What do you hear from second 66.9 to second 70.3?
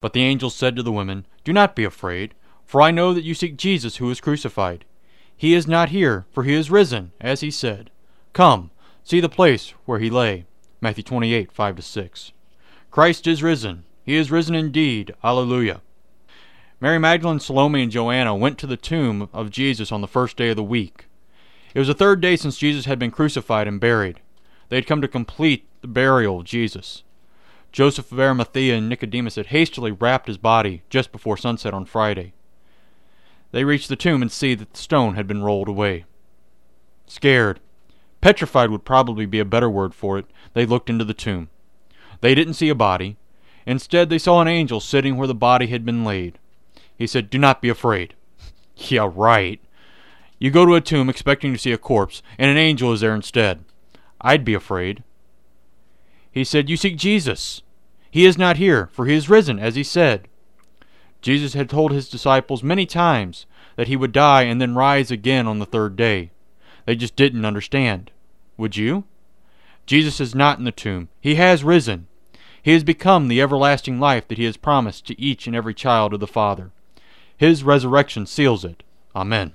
just didn't understand. Would you? Jesus